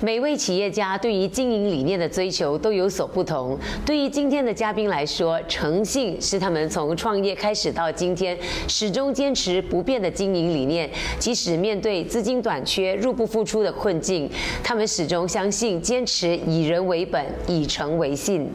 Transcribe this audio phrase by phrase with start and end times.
[0.00, 3.58] 每位企业家对于经营理念的追求都有所不同。
[3.84, 8.36] 对于今天的嘉宾来说，诚信是他们从创业开始到今天
[8.68, 10.90] 始终坚持不变的经营理念。
[11.18, 14.30] 即使面对资金短缺、入不敷出的困境，
[14.62, 18.50] 他们始终相信，坚持以人为本，以诚为信。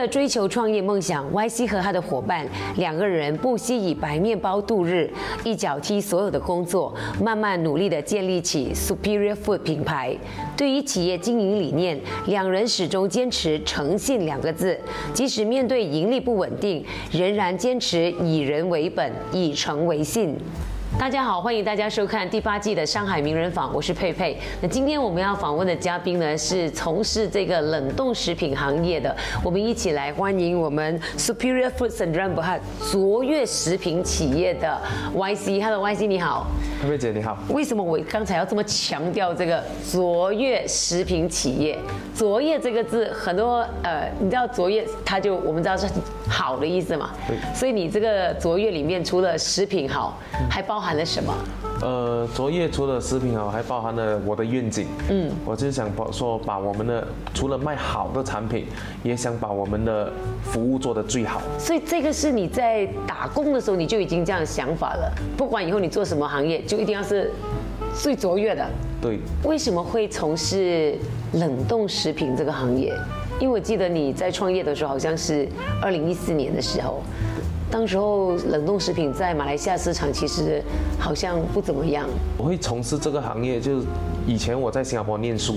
[0.00, 2.46] 为了追求创业梦想，YC 和他的伙伴
[2.78, 5.10] 两个人不惜以白面包度日，
[5.44, 10.16] 一脚踢所有的工作，慢慢努力地建立起 Superior Food 品牌。
[10.56, 14.80] 对于企业经营理念，两人始终坚持诚信两个字，
[15.12, 20.34] 即使面对盈利不稳定，仍然坚持以人为本，以诚为信。
[20.98, 24.36] 大家好，欢迎大家收看第八季的《上海名人坊》，我是佩佩。
[24.60, 29.14] 那今天我们要访问的嘉宾呢，是从事这个冷冻食品行业的。
[29.42, 34.78] 我们一起来欢迎我们 Superior Foods and Run 和卓越食品企业的
[35.14, 35.62] YC。
[35.62, 36.46] Hello，YC 你好。
[36.82, 41.78] 佩佩姐你好，为什么我刚才要这么强调这个卓越食品企业？
[42.14, 45.86] 卓越这个字，很多呃，你知道卓越，它就我们知道是
[46.28, 47.10] 好的意思嘛。
[47.26, 50.18] 对所以你这个卓越里面，除了食品好，
[50.50, 51.32] 还包含了什么？
[51.82, 54.86] 呃，卓越除了食品哦，还包含了我的愿景。
[55.08, 58.66] 嗯，我就想把说把我们的除了卖好的产品，
[59.02, 61.40] 也想把我们的服务做得最好。
[61.58, 65.12] 所以这个是你在打工的时候你就已经这样想法了。
[65.36, 67.32] 不管以后你做什么行业，就一定要是
[67.94, 68.66] 最卓越的。
[69.00, 70.94] 对，为什么会从事
[71.32, 72.94] 冷冻食品这个行业？
[73.40, 75.48] 因为我记得你在创业的时候，好像是
[75.80, 77.00] 二零一四年的时候，
[77.70, 80.62] 当时候冷冻食品在马来西亚市场其实
[80.98, 82.06] 好像不怎么样。
[82.36, 83.86] 我会从事这个行业，就是
[84.26, 85.54] 以前我在新加坡念书，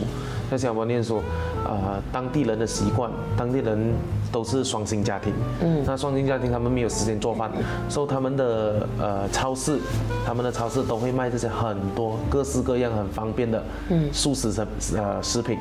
[0.52, 1.18] 在新加坡念书，
[1.66, 3.94] 啊、当地人的习惯，当地人
[4.32, 7.52] 都是双薪家庭，嗯，那双薪家庭他们没有时间做饭，
[7.90, 9.80] 所以他们的呃超市，
[10.26, 15.58] 他们的超市都会卖这些很多各式各样很方便的，嗯，素食食呃食品，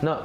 [0.00, 0.16] 那。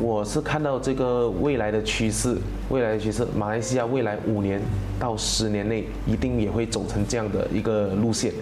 [0.00, 2.36] 我是看到这个未来的趋势，
[2.68, 4.60] 未来的趋势，马来西亚未来五年
[4.98, 8.32] 到十年内一定也会走成这样的一个路线，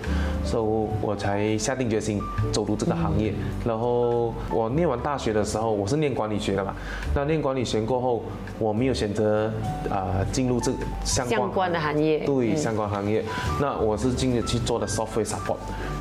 [0.44, 0.64] 所以
[1.04, 2.18] 我才下定决心
[2.50, 3.34] 走入这个行业。
[3.66, 6.74] 然后我念完大学的时候，我是念管理学的嘛，
[7.14, 8.22] 那念管理学过后，
[8.58, 9.52] 我没有选择
[9.90, 10.72] 啊、进入这
[11.04, 12.20] 相关相关的行业。
[12.20, 12.56] 对嗯。
[12.56, 13.22] 相关行业，
[13.60, 15.58] 那我是进去做的 software support，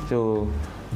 [0.08, 0.46] 就。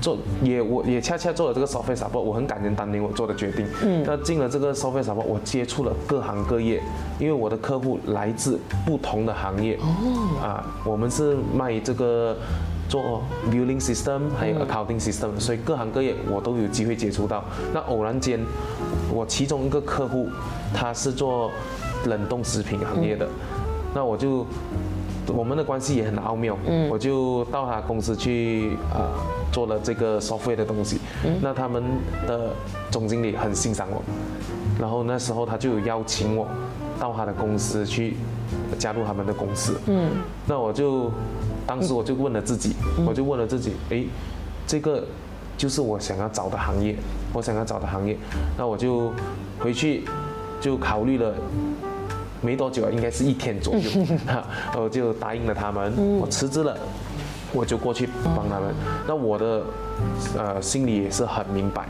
[0.00, 3.66] 做也我也恰恰做了这个 support，我很感恩当年我做的决定。
[3.82, 6.82] 嗯，那进了这个 support，我接触了各行各业，
[7.18, 9.76] 因为我的客户来自不同的行业。
[9.76, 12.36] 哦，啊，我们是卖这个
[12.88, 17.42] 做 billing system 还有 accounting system，、所以各行各业我都有机会接触到。
[17.72, 18.38] 那偶然间，
[19.12, 20.28] 我其中一个客户
[20.72, 21.50] 他是做
[22.06, 23.26] 冷冻食品行业的，
[23.94, 24.46] 那我就
[25.34, 29.10] 我们的关系也很奥妙，嗯，我就到他公司去啊、
[29.52, 30.98] 做了这个 software 的东西，
[31.40, 31.82] 那他们
[32.26, 32.50] 的
[32.90, 34.02] 总经理很欣赏我，
[34.80, 36.46] 然后那时候他就有邀请我
[37.00, 38.16] 到他的公司去
[38.78, 40.10] 加入他们的公司，嗯，
[40.46, 41.10] 那我就
[41.66, 42.74] 当时我就问了自己，
[43.06, 44.06] 我就问了自己，诶，
[44.66, 45.04] 这个
[45.56, 46.94] 就是我想要找的行业，
[47.32, 48.16] 我想要找的行业，
[48.56, 49.12] 那我就
[49.58, 50.04] 回去
[50.60, 51.34] 就考虑了。
[52.46, 53.90] 没多久啊，应该是一天左右，
[54.24, 54.46] 哈，
[54.78, 56.78] 我就答应了他们，我辞职了，
[57.52, 58.72] 我就过去帮他们。
[59.08, 59.62] 那我的
[60.38, 61.88] 呃心里也是很明白，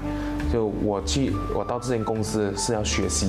[0.51, 3.29] 就我去我到这间公司是要学习，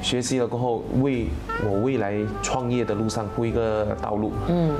[0.00, 1.26] 学习了过后为
[1.68, 4.32] 我未来创业的路上铺一个道路。
[4.48, 4.72] 嗯，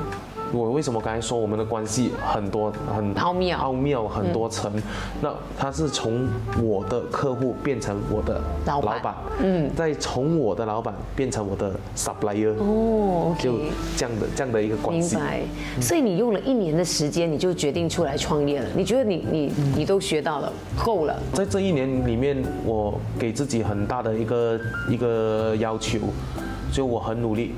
[0.54, 4.72] 我为什么刚才说我们的关系很多很奥妙奥妙很多层？
[5.20, 6.28] 那他是从
[6.62, 13.54] 我的客户变成我的老板老板，嗯，再从我的老板变成我的 supplier，哦就。
[13.97, 15.16] 这样的这样的一个关系。
[15.16, 15.41] 明白，
[15.80, 18.66] 所以你用了一年的时间，你就决定出来创业了。
[18.77, 20.53] 你觉得你你你都学到了，
[20.84, 21.18] 够了。
[21.33, 25.98] 在这一年里面，我给自己很大的一个一个要求，
[26.72, 27.53] 就我很努力，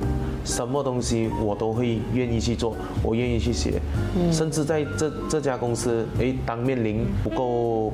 [0.45, 3.81] 什么东西我都会愿意去做，我愿意去学，
[4.33, 7.93] 甚至在这这家公司，诶，当面临不够。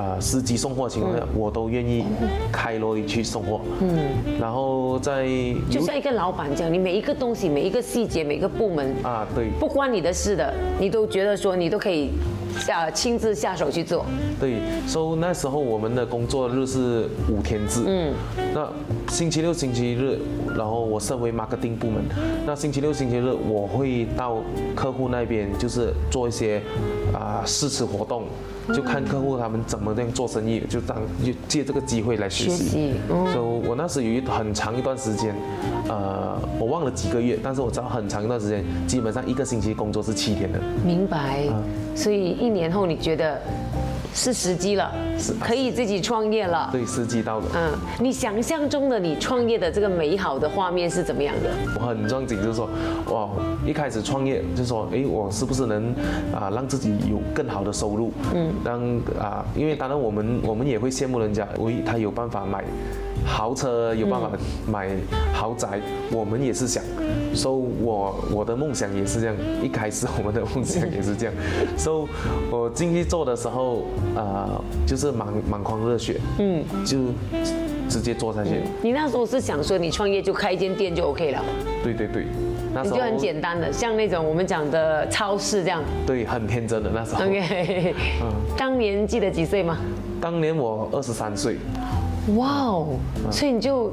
[0.00, 2.04] 呃啊司机送货情况下，我都愿意
[2.50, 3.60] 开罗里去送货。
[3.80, 3.98] 嗯，
[4.40, 5.26] 然后在
[5.70, 12.10] 就像一个老板这样，你每一个东西、每一个细节、每个部门啊对不关你的事的，你都觉得说你都可以
[12.58, 14.06] 下亲自下手去做。
[14.40, 17.82] 对，所以那时候我们的工作日是五天制。
[17.86, 18.12] 嗯，
[18.54, 18.66] 那
[19.08, 20.18] 星期六、星期日，
[20.56, 22.02] 然后我身为 marketing 部门，
[22.46, 24.38] 那星期六、星期日我会到
[24.74, 26.62] 客户那边，就是做一些
[27.12, 28.24] 啊试吃活动，
[28.72, 32.94] 就看客户他们怎么样做生意，就当就借这个机会来学学习
[33.32, 35.34] 所以我那时有一很长一段时间，
[35.88, 40.60] 呃，我忘了几个月，但是我知道很长一段时间，基本上一个星期工作是七天的。
[40.84, 41.44] 明白。
[41.94, 43.40] 所以一年后你觉得
[44.14, 44.92] 是时机了，
[45.40, 46.68] 可以自己创业了。
[46.72, 47.46] 对，时机到了。
[47.54, 51.50] 嗯，你想象中的你创业的这个美好的画面是怎么样的？
[51.78, 52.68] 我很憧憬，就是说，
[53.06, 53.28] 哇，
[53.64, 55.94] 一开始创业就是说，哎，我是不是能
[56.34, 58.12] 啊让自己有更好的收入？
[58.34, 58.80] 嗯，让
[59.18, 62.64] 啊，因为当然我们我们也会羡慕人家，喂，他有办法买
[63.26, 64.30] 豪车，有办法
[64.70, 64.88] 买
[65.32, 65.80] 豪宅，
[66.10, 66.82] 我们也是想，
[67.34, 71.34] 所以我我的梦想也是这样，一开始我们的梦想也是这样，
[71.76, 72.08] 所以
[72.50, 73.84] 我进去做的时候，
[74.14, 76.98] 呃，就是满满腔热血，嗯，就
[77.88, 81.42] 直接做下去，你那时候是想说你创业就开一间店就 OK 了，
[81.82, 82.26] 对对对，
[82.74, 85.82] 那时候你就很简单的，像那种我们讲的超市这样。
[86.06, 87.24] 对，很天真的那时候。
[87.24, 87.94] OK，
[88.56, 89.78] 当年记得几岁吗？
[90.20, 91.56] 当年我二十三岁，
[92.36, 92.86] 哇哦，
[93.30, 93.92] 所以你就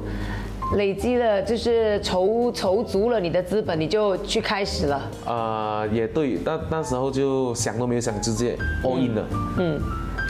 [0.76, 5.02] 累积了，就是筹筹足了你的资本，你就去开始了。
[5.26, 9.26] 呃，也对，那那时候就想都没有想，直接 all in 了。
[9.60, 9.80] 嗯，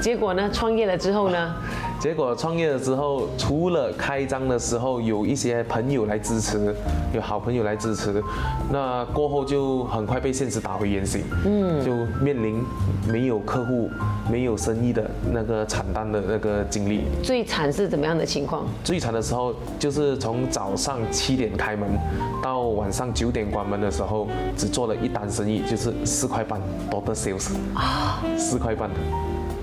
[0.01, 1.55] 结果呢，创业了之后呢，
[1.99, 6.73] 结果创业了之后，除了开张的时候有一些朋友来支持，
[7.11, 8.23] 有好朋友来支持，
[8.71, 11.23] 那过后就很快被现实打回原形。
[11.43, 11.91] 嗯，就
[12.23, 12.63] 面临
[13.11, 13.89] 没有客户、
[14.31, 17.01] 没有生意的那个惨淡的那个经历。
[17.23, 18.65] 最惨是怎么样的情况？
[18.83, 21.89] 最惨的时候就是从早上七点开门
[22.43, 26.61] 到晚上九点关门的时候，只做了一单生意，就是四块半
[26.91, 28.95] total sales 啊，四块半的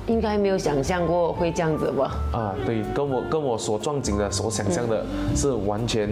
[0.07, 2.11] 应该没有想象过会这样子吧？
[2.33, 5.05] 啊，对，跟我跟我所撞景的、所想象的
[5.35, 6.09] 是完全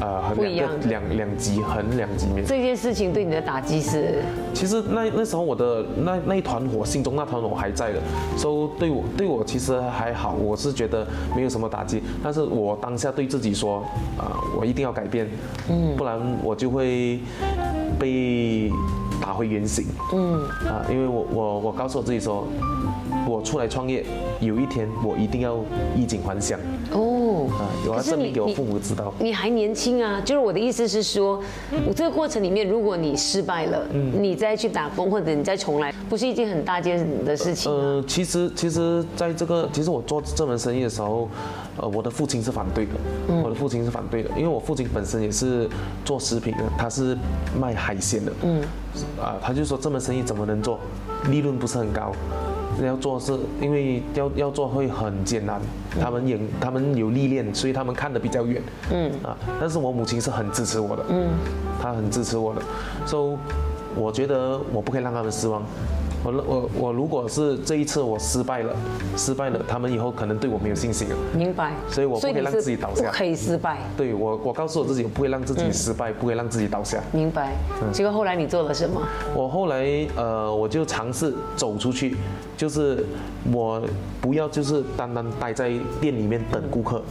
[0.00, 2.44] 呃很不一样两两两极，很两极面。
[2.44, 4.22] 这件事情对你的打击是，
[4.52, 8.00] 其实那那时候我的那那一团火，心中那团火还在的，
[8.36, 11.06] 所以对我对我其实还好，我是觉得
[11.36, 12.02] 没有什么打击。
[12.22, 13.78] 但是我当下对自己说，
[14.18, 15.28] 啊、我一定要改变，
[15.70, 17.20] 嗯，不然我就会
[17.98, 18.72] 被
[19.20, 22.46] 打回原形，嗯，啊，因为我我我告诉我自己说，
[23.28, 24.04] 我出来创业，
[24.40, 25.58] 有一天我一定要
[25.96, 26.58] 衣锦还乡，
[26.92, 29.12] 哦，啊，我要证明给我父母知道。
[29.18, 31.42] 你还年轻啊，就是我的意思是说，
[31.86, 37.74] 我这个过程里面，如果你失败了，你再去打工或者你再重来，不是一件很大件的事情啊。
[37.74, 41.28] 呃，其实其实在这个，其实我做这门生意的时候，
[41.76, 42.92] 呃，我的父亲是反对的，
[43.42, 45.68] 我的父亲是反对的，因为我父亲本身也是
[46.04, 47.16] 做食品的，他是
[47.60, 48.62] 卖海鲜的，嗯，
[49.20, 50.78] 啊，他就说这门生意怎么能做，
[51.30, 52.12] 利润不是很高。
[52.86, 55.60] 要做是因为要要做会很艰难，
[56.00, 59.10] 他们也他们有历练，所以他们看得比较远，嗯。
[59.22, 61.28] 啊，但是我母亲是很支持我的，嗯，
[61.80, 62.62] 她很支持我的，
[63.06, 63.36] 所以
[63.96, 65.62] 我觉得我不可以让他们失望。
[66.28, 68.74] 我我我如果是这一次我失败了，
[69.16, 71.16] 失败了，他们以后可能对我没有信心了。
[71.34, 71.72] 明白。
[71.88, 73.78] 所以我不可以让自己倒下不可以失败。
[73.96, 77.02] 对我，我告诉我自己，我不会让自己失败，不会让自己倒下。
[77.12, 77.52] 明白。
[77.82, 79.00] 嗯结果后来你做了什么？
[79.34, 82.16] 我后来呃，我就尝试走出去，
[82.56, 83.04] 就是
[83.50, 83.82] 我
[84.20, 87.02] 不要就是单单待在店里面等顾客，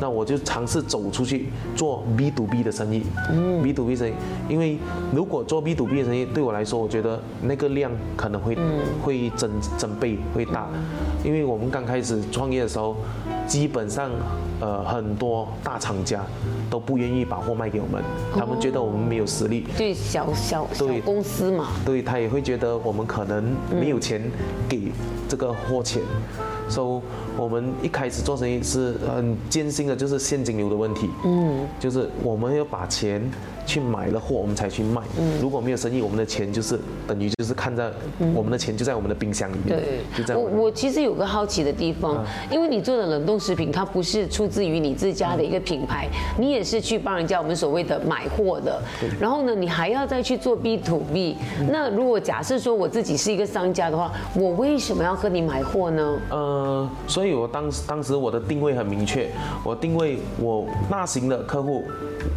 [0.00, 3.04] 那我就尝试走出去做 B to B 的生意。
[3.30, 4.12] 嗯，B to B 生意，
[4.48, 4.78] 因为
[5.14, 8.56] 如果做 B to B 的生意，对我来说，我觉得那个量可能会、
[9.02, 10.66] 会增增倍会大，
[11.24, 12.96] 因为我们刚开始创业的时候，
[13.46, 14.10] 基本上
[14.60, 16.24] 呃很多大厂家
[16.68, 18.02] 都不愿意把货卖给我们，
[18.34, 19.66] 他们觉得我们没有实力。
[19.76, 21.00] 对小小小对。
[21.04, 24.22] 公司嘛，对他也会觉得我们可能没有钱
[24.66, 24.90] 给
[25.28, 26.08] 这个货钱，所
[26.82, 27.02] 以
[27.36, 31.10] 我们一开始做生意是很艰辛的，就是现金流的问题。
[31.24, 33.22] 嗯，就是我们要把钱
[33.66, 35.00] 去买了货，我们才去卖。
[35.18, 37.90] 嗯，如果没有生意，我们的钱就是等于就是看在
[38.34, 40.42] 我们的钱就在我们的冰箱里面，对就这样。
[40.42, 48.80] 我我其实有个好奇的地方，因为你做的冷冻食品，它不是出自于你自家的一个品牌，你也是去帮人家我们所谓的买货的。
[49.20, 51.36] 然后呢，你还要再去做 B to B。
[51.70, 56.18] 那如果假设说我自己是一个商家的话，我为什么要和你买货呢？
[56.30, 59.30] 呃，呃，所以我当时当时我的定位很明确，
[59.62, 61.84] 我定位我大型的客户，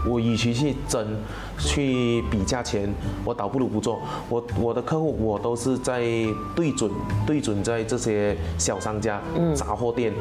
[0.09, 1.05] 我与其去争
[1.57, 2.93] 去比价钱，
[3.25, 3.99] 我倒不如不做。
[4.29, 6.01] 我我的客户我都是在
[6.55, 6.91] 对准
[7.25, 9.21] 对准在这些小商家、
[9.55, 10.13] 杂货店。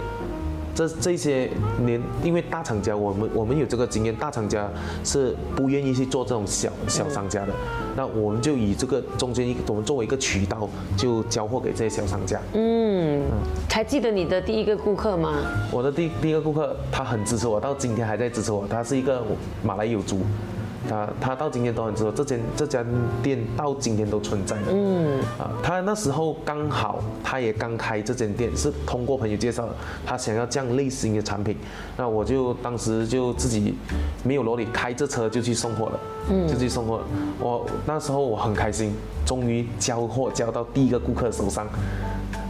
[0.74, 1.48] 这这些
[1.86, 4.68] 年，因为大厂家，我们我们有这个经验，大厂家
[5.02, 7.52] 是不愿意去做这种小小商家的，
[7.96, 12.38] 那我们就以这个中间一，我们作为一个渠道，就交货给这些小商家。
[12.52, 13.22] 嗯，
[13.70, 15.32] 还记得你的第一个顾客吗？
[15.72, 19.22] 我的第第一个顾客，他很支持我，到今天还在支持我，他是一个
[19.62, 20.20] 马来友族。
[20.88, 22.84] 他他到今天都很知道这间这家
[23.22, 24.64] 店到今天都存在的。
[24.70, 29.72] 嗯啊，他那时候刚好他也刚开这间店，是通过朋友介绍的。
[30.04, 31.56] 他想要这样类型的产品，
[31.96, 33.74] 那我就当时就自己
[34.22, 36.00] 没有罗里开着车就去送货了。
[36.30, 37.00] 嗯，就去送货。
[37.40, 38.92] 我那时候我很开心，
[39.24, 41.66] 终于交货交到第一个顾客手上。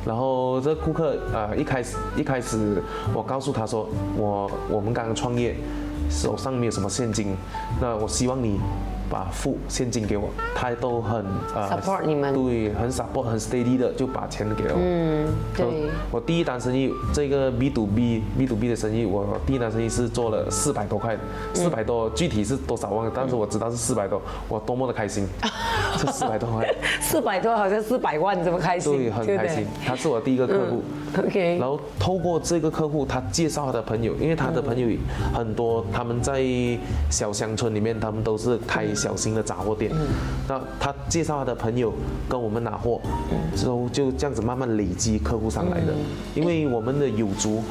[0.05, 2.81] 然后这顾客啊一开始一开始
[3.13, 5.57] 我告诉他说我我们刚刚创业。
[6.11, 7.37] 手上没有什么现金，
[7.81, 8.61] 那我希望你
[9.11, 14.81] 把付现金给我，他都很呃 support 你们，对，很 support 很 steady 的就把钱给了我。
[14.81, 15.67] 嗯，对。
[16.11, 21.17] 我第一单生意，这个 B to B B to B 的生意，我第一单生意是做了四百多块，
[21.55, 25.27] 四百多，具体是多少忘了，但是我知道是四百多，我多么的开心，
[25.99, 26.75] 这四百多块。
[27.01, 29.67] 四百多好像四百万这么开心，对，很开心。
[29.85, 30.83] 他是我第一个客户。
[31.19, 34.89] OK，然后透过这个客户，他介绍他的朋友，因为他的朋友
[35.33, 36.43] 很多，他们在
[37.11, 39.93] 小乡村里面，他们都是开小型的杂货店。
[40.49, 41.93] 那他介绍他的朋友
[42.29, 43.01] 跟我们拿货，
[43.55, 45.93] 之后就这样子慢慢累积客户上来的。
[46.35, 47.63] 因为我们的友族，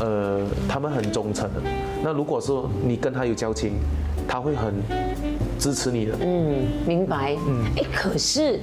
[0.00, 1.62] 呃，他们很忠诚的。
[2.02, 3.74] 那如果说你跟他有交情，
[4.26, 4.74] 他会很。
[5.64, 8.60] 支持你的，嗯，明白，嗯，哎，可是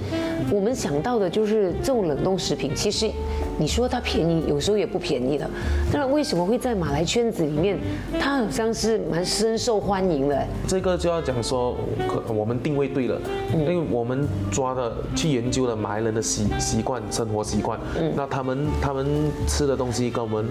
[0.52, 3.10] 我们想到的就是这种冷冻食品，其实
[3.58, 5.50] 你说它便宜，有时候也不便宜的。
[5.92, 7.76] 那为什么会在马来圈子里面，
[8.20, 10.46] 它好像是蛮深受欢迎的？
[10.68, 11.76] 这个就要讲说，
[12.08, 13.20] 可我们定位对了，
[13.52, 19.08] 因为我们抓的去研究了马来人的习习惯、生活习惯，嗯，那他们他们
[19.48, 20.46] 吃的东西跟我们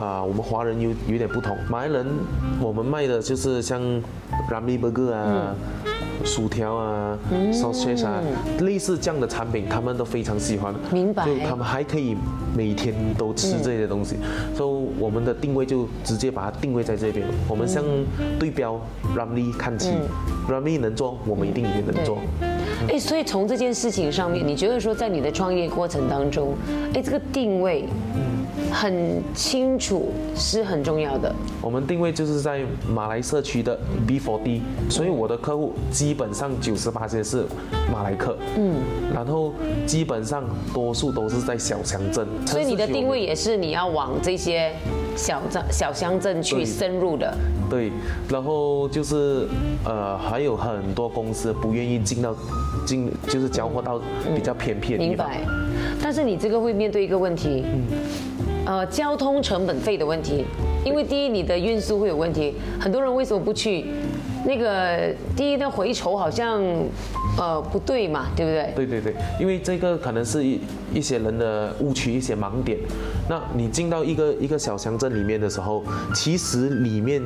[0.00, 1.54] 啊，我们华人有有点不同。
[1.68, 2.06] 马来人
[2.58, 3.82] 我们卖的就是像
[4.50, 5.54] Ramly Burger 啊。
[6.24, 7.18] 薯条啊
[7.50, 8.20] ，sausage 啊，
[8.60, 10.74] 类似这样的产品，他们都非常喜欢。
[10.92, 11.24] 明白。
[11.24, 12.14] 就他们还可以
[12.54, 14.16] 每天都吃这些东西，
[14.54, 17.26] 所以我们的定位就直接把它定位在这边。
[17.48, 17.82] 我们向
[18.38, 18.78] 对标
[19.16, 19.92] Ramly 看齐
[20.48, 22.18] ，Ramly 能做，我们一定也能做。
[22.88, 26.54] 哎，所以从这件事情上面，你觉得说在你的创业过程当中，
[26.94, 27.88] 哎，这个定位。
[28.70, 31.34] 很清楚是很重要的。
[31.60, 37.44] 我们定位就是在马来社区的 B4D，所以我的客户基本上九十八些是
[37.92, 38.76] 马来客，嗯，
[39.12, 39.52] 然后
[39.86, 42.26] 基本上多数都是在小乡镇。
[42.46, 44.72] 所以你的定位也是你要往这些
[45.16, 47.36] 小镇、小乡镇去深入的。
[47.68, 47.92] 对，
[48.28, 49.46] 然后就是
[49.84, 52.34] 呃还有很多公司不愿意进到
[52.86, 54.00] 进，就是交货到
[54.34, 55.28] 比较偏僻的地方。
[55.30, 55.46] 明白。
[56.02, 57.64] 但是你这个会面对一个问题。
[57.66, 58.29] 嗯。
[58.66, 60.44] 呃，交通成本费的问题，
[60.84, 63.86] 因为第一你的运输会有问题，很多人为什么不去？
[64.46, 66.62] 那个第一的回酬好像。
[67.38, 68.72] 呃，不对嘛，对不对？
[68.74, 70.44] 对对对，因为这个可能是
[70.92, 72.78] 一一些人的误区，一些盲点。
[73.26, 75.82] 那你进到一个一个小乡镇里面的时候，
[76.14, 77.22] 其实里面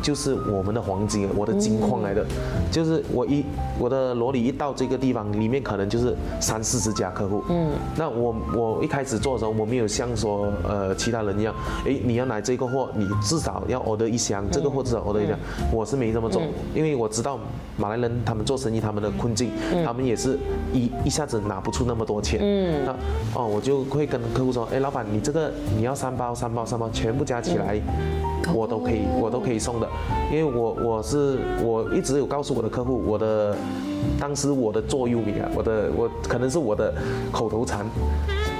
[0.00, 2.24] 就是我们的黄金，我的金矿来的。
[2.70, 3.44] 就是我一
[3.78, 7.44] 我的罗里一到这个地方，里面可能就是三四十家客户。
[7.50, 7.70] 嗯。
[7.96, 11.54] 那我我一开始做的时候，我没有像说呃其他人一样，
[11.86, 15.38] 哎，你要拿这个货，你至少要 order 一箱，这个货至少 order 一箱。
[15.70, 16.40] 我是没这么做，
[16.74, 17.38] 因为我知道
[17.76, 19.50] 马来人他们做生意他们的困境。
[19.84, 20.38] 他们也是
[20.72, 22.94] 一一下子拿不出那么多钱，嗯，那
[23.34, 27.78] 哦，我就会跟客户说，哎，老板，你这个你要三包三包三包，全部加起来，
[28.54, 29.88] 我都可以，我都可以送的，
[30.32, 33.54] 因为我我是我一直有告诉我的客户，我的
[34.18, 36.92] 当时我的座右铭啊，我的我可能是我的
[37.30, 37.84] 口头禅，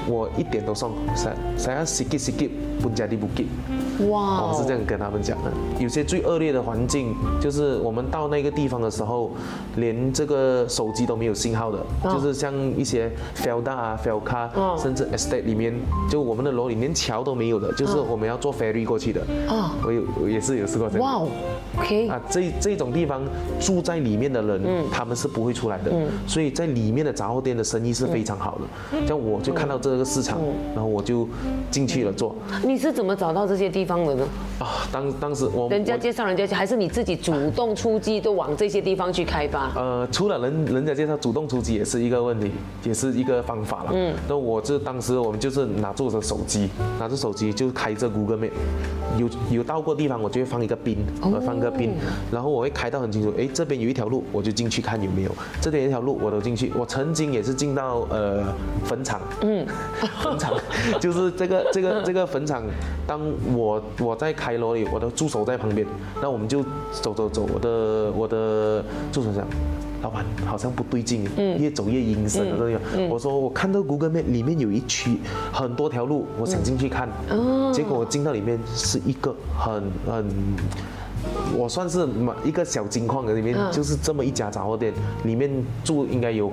[0.08, 2.50] 我一点都送，三三十几十几，
[2.80, 3.46] 不加的不给。
[4.08, 4.44] 哇！
[4.44, 5.50] 我是这样跟他们讲的。
[5.78, 9.30] 有些最恶劣的环境，就是我们到那个地方的时候，
[9.76, 14.48] 连这个手机都没有信号的，就是像一些 Felda 啊、Felka，
[14.80, 15.74] 甚至 Estate 里面，
[16.08, 19.20] 就我们的楼里连桥都没有的，就是我们要坐 ferry 过去的。
[19.48, 21.04] 啊，我有也是有试过这样。
[21.04, 21.28] 哇
[21.78, 22.08] ，OK。
[22.08, 23.20] 啊，这这种地方
[23.60, 24.62] 住在里面的人，
[24.92, 25.90] 他们是不会出来的。
[25.92, 26.06] 嗯。
[26.26, 29.06] 所以在里面的杂货店的生意是非常好的。
[29.06, 30.38] 像我就看到这个市场，
[30.74, 31.28] 然后我就
[31.70, 32.34] 进去了做。
[32.64, 33.98] 你是怎么找到这些地方？
[33.98, 34.24] 的呢？
[34.60, 39.72] 啊，当当时我人家介绍人家，还是你自己主动出击，都往这些地方去开发？
[39.74, 42.52] 呃，除了人人家介绍主动出击也是一个问题，
[42.84, 43.90] 也是一个方法了。
[43.92, 48.50] 嗯，那我这当时我们就是拿住着手机，拿着手机就开着 Google Map，
[49.18, 51.92] 有有到过地方我就会放一个兵，我放个兵，
[52.30, 56.72] 然后我会开到很清楚，哎，这边有一条路，我就进去看有没有，这边有一条路我都进去。
[56.76, 58.44] 我曾经也是进到呃
[58.84, 59.66] 坟场，嗯，
[60.22, 60.52] 坟场
[61.00, 62.62] 就是这个这个这个坟场，
[63.06, 63.20] 当
[63.54, 65.86] 我我在开罗里，我的助手在旁边，
[66.22, 69.46] 那我们就走走走，我的我的助手讲。
[70.00, 73.08] 老板好像不对劲，嗯越走越阴森了这个。
[73.08, 75.18] 我说我看到 Google Map 里面有一区
[75.52, 77.08] 很多条路，我想进去看，
[77.72, 80.24] 结果我进到里面是一个很很，
[81.52, 85.50] 我算是买一个小金矿的里面，就是这么一家杂货店，里面
[85.82, 86.52] 住应该有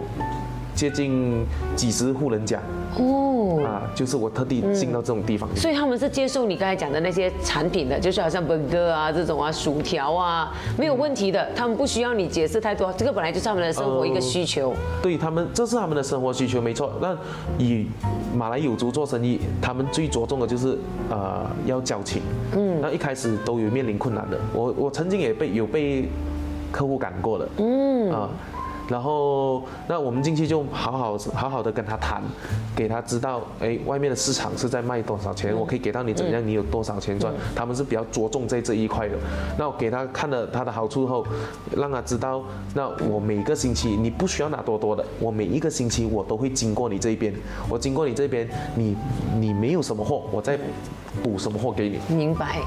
[0.76, 2.60] 接近几十户人家。
[2.98, 14.74] 哦，啊，就是我特地进到这种地方，所以他们是接受你刚才讲的那些产品的，就是好像 burger 啊这种啊，薯条啊，没有问题的，他们不需要你解释太多，这个本来就是他们的生活一个需求。
[15.02, 16.94] 对他们，这是他们的生活需求，没错。
[17.02, 17.14] 那
[17.58, 17.86] 以
[18.34, 20.78] 马来有族做生意，他们最着重的就是
[21.10, 22.22] 呃要交情。
[22.56, 26.08] 嗯，那一开始都有面临困难的，我我曾经也被有被
[26.72, 27.50] 客户赶过的。
[27.58, 28.30] 嗯啊。
[28.88, 32.22] 然后，那我们进去就好好好好的跟他谈，
[32.76, 39.16] 给他知道，哎，外面的市场是在卖多少钱，我可以给到你怎样，你有多少钱赚，他们是比较着重在这一块的。
[39.58, 41.26] 那我给他看了他的好处后，
[41.76, 47.34] 让他知道，那我每个星期你不需要拿多多的，我每一个星期我都会经过你这边，
[47.70, 48.96] 我经过你这边，你
[49.40, 50.60] 你没有什么货，我再
[51.24, 52.00] 补什么货给你。
[52.16, 52.62] 明白。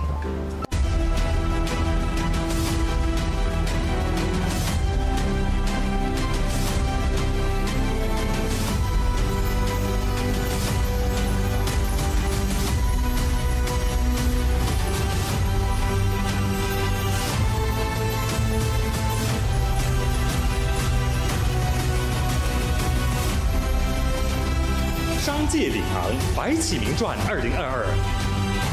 [26.49, 27.85] 白起名传二零二二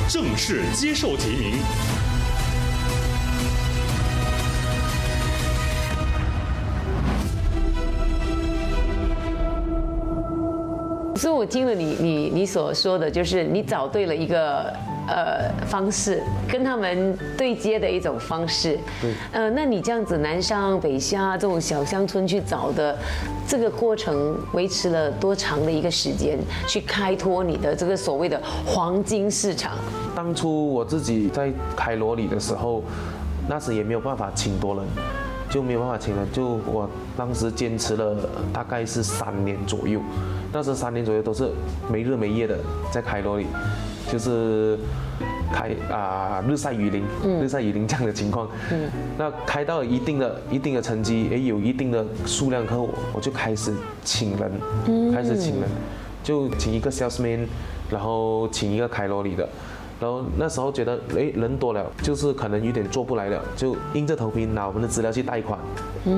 [0.08, 1.58] 正式接受提名。
[11.18, 14.74] 所以，我听了你你你所说的就是你找对了一个。
[15.08, 16.24] 呃，方式
[16.56, 18.80] 跟他们对接的一种方式。
[19.02, 19.14] 对。
[19.34, 22.98] 呃，那你这样子南上北下这种小乡村去找的，
[23.46, 26.40] 这个过程维持了多长的一个时间？
[26.66, 29.74] 去开拓你的这个所谓的黄金市场。
[30.16, 32.82] 当初我自己在开罗里的时候，
[33.50, 34.86] 那时也没有办法请多人，
[35.50, 38.16] 就没有办法请人，就我当时坚持了
[38.54, 40.00] 大概是三年左右，
[40.54, 41.52] 那时三年左右都是
[41.92, 42.58] 没日没夜的
[42.94, 43.46] 在开罗里。
[44.08, 44.78] 就是
[45.52, 47.04] 开啊，日晒雨淋，
[47.42, 48.50] 日晒雨淋这样的情况。
[48.72, 54.52] 嗯，那开到一定的一定的成绩，也有一定的数量客户，我就开始请人，
[55.14, 55.70] 开始请人，
[56.24, 57.46] 就请一个 salesman，
[57.90, 59.48] 然后请一个开罗里的。
[60.00, 65.58] 然后那时候觉得，哎，人多了，就是可能有点做不来了，就硬着头皮拿我们的资料去贷款，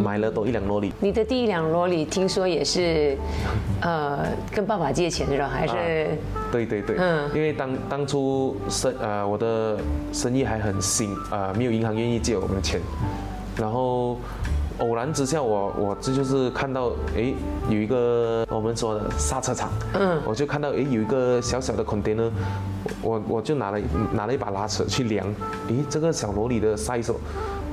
[0.03, 0.91] 买了多一两罗里。
[0.99, 3.15] 你的第一两罗里听说也是，
[3.81, 5.47] 呃，跟爸爸借钱是吧？
[5.47, 6.09] 还是？
[6.51, 9.77] 对对对，嗯，因为当当初生呃我的
[10.11, 12.81] 生意还很新，啊，没有银行愿意借我们的钱，
[13.57, 14.17] 然后。
[14.79, 17.33] 偶然之下，我我这就是看到，哎，
[17.67, 22.29] 有一个我们说的刹车厂，嗯，我就看到，哎，有一个小小的 container，
[23.01, 23.79] 我我就拿了
[24.13, 25.25] 拿了一把拉尺去量，
[25.69, 27.11] 诶，这个小萝莉的 size，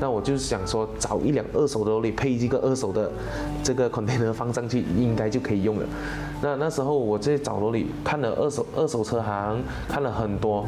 [0.01, 3.11] 那我就想说找一辆二手的萝莉配一个二手的
[3.63, 5.87] 这个 container 放上去，应该就可以用了。
[6.41, 10.67] 那那时候我在找萝莉，看了二手二手车行，看了很多。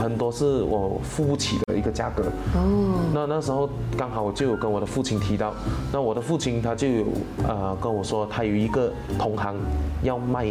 [0.00, 2.94] 很多是我付不起的一个价格哦。
[3.12, 5.52] 那那时候刚好我就有跟我的父亲提到，
[5.92, 7.04] 那我的父亲他就有
[7.46, 9.54] 呃跟我说，他有一个同行
[10.02, 10.46] 要卖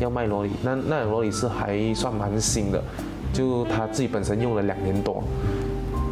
[0.00, 2.82] 要卖罗里，那那罗里是还算蛮新的，
[3.32, 5.22] 就他自己本身用了两年多，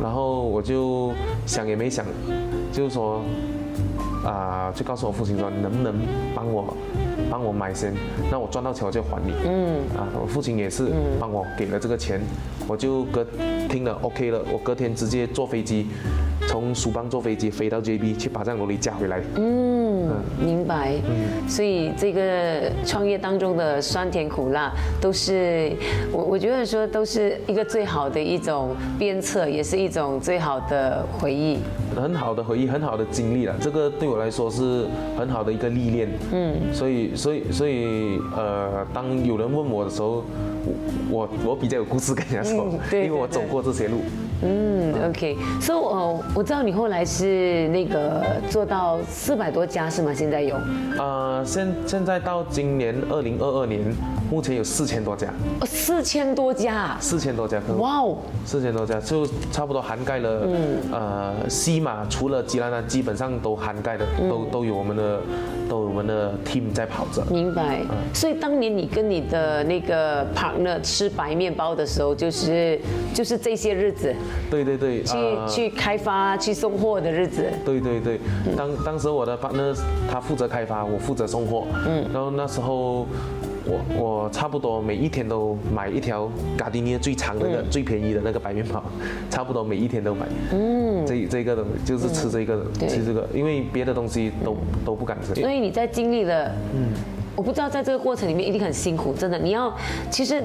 [0.03, 1.13] 然后我就
[1.47, 2.05] 想也没想，
[2.73, 3.23] 就是说
[4.25, 5.95] 啊，就告诉我父亲说，能不能
[6.35, 6.77] 帮我。
[7.31, 7.93] 帮我买先，
[8.31, 9.33] 那我赚到钱我就还你。
[9.45, 12.21] 嗯，啊，我父亲也是帮我给了这个钱，
[12.69, 13.27] 我就隔
[13.69, 15.87] 听了 OK 了，我隔天直接坐飞机，
[16.49, 19.21] 从苏邦坐飞机飞到 JB 去把这样罗里加回来。
[19.37, 20.09] 嗯。
[20.11, 20.95] 嗯，明白。
[21.09, 25.73] 嗯，所以这个创业当中的酸甜苦辣，都是
[26.13, 31.59] 我我觉得说都是一个最好的一种鞭策，也是一种最好的回忆。
[31.95, 33.55] 很好的回忆，很好的经历了。
[33.61, 36.09] 这个对我来说是很好的一个历练。
[36.33, 40.25] 嗯，所以所以所以呃，当有人问我的时候，
[40.65, 40.75] 我
[41.11, 43.99] 我我比较有故事跟人家说，因为我走过这些路。
[44.43, 50.13] 嗯，OK，所以我我知道你后来是那个做到四百多家是吗？
[50.13, 50.57] 现在有？
[50.99, 53.81] 呃，现现在到今年二零二二年，
[54.31, 55.29] 目前有四千多家。
[55.61, 56.97] 哦，四千多家。
[57.01, 57.81] 四千多家客户。
[57.81, 65.21] 哇哦，四千多家就差不多涵盖了，嗯呃，西马除了吉兰丹，基本上都涵盖的，都都有我们的，
[65.69, 67.25] 都有我们的 team 在跑着。
[67.31, 67.81] 明白。
[68.13, 72.81] 所以当年你跟你的那个 partner 吃白面包的时候，就是
[73.13, 74.15] 就是这些日子。
[74.51, 75.17] 对对对，去
[75.49, 77.45] 去开发、去送货的日子。
[77.65, 78.21] 对对对，
[78.57, 79.77] 当当时我的 partner
[80.11, 81.67] 他负责开发，我负责送货。
[81.87, 83.07] 嗯，然后那时候
[83.67, 88.83] 我我差不多每一天都买一条嘎迪尼最长的、那个最便宜的那个白面包，
[89.31, 90.27] 差不多每一天都买。
[90.53, 95.35] 嗯，这这个东西就是吃这个，吃这个，因为别的东西都都不敢吃。
[95.35, 96.89] 所以你在经历了，嗯，
[97.35, 99.75] 我不知道在这个过程里面一定很辛苦，真的，你要
[100.11, 100.43] 其实。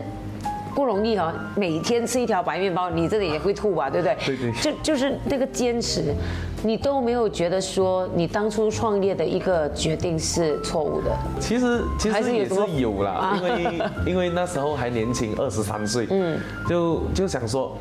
[0.76, 4.16] 不容易哦，每天吃一条白面包，你这里也会吐吧，对不对？
[4.24, 4.52] 对对。
[4.62, 6.14] 就就是那个坚持，
[6.64, 11.12] 你都没有觉得说你当初创业的一个决定是错误的。
[11.40, 13.82] 其实其实也是有啦，因为
[14.14, 17.76] 因为那时候还年轻，二十三岁，嗯，就就想说。